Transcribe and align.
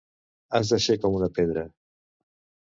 Has 0.59 0.71
de 0.75 0.79
ser 0.85 0.95
com 1.03 1.19
una 1.19 1.29
pedra. 1.37 1.67